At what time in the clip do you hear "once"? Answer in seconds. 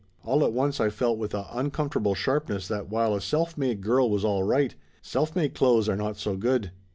0.51-0.79